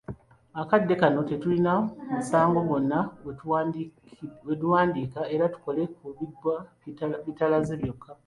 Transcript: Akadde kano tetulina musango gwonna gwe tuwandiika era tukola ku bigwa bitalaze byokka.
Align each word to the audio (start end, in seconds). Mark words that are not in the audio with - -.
Akadde 0.61 0.93
kano 1.01 1.19
tetulina 1.29 1.73
musango 2.15 2.59
gwonna 2.67 2.99
gwe 4.45 4.53
tuwandiika 4.61 5.21
era 5.33 5.45
tukola 5.53 5.83
ku 5.95 6.05
bigwa 6.17 6.55
bitalaze 7.25 7.73
byokka. 7.81 8.11